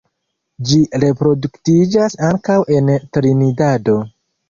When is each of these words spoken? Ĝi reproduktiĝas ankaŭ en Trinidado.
Ĝi 0.69 0.79
reproduktiĝas 1.03 2.19
ankaŭ 2.31 2.59
en 2.81 2.93
Trinidado. 3.15 4.01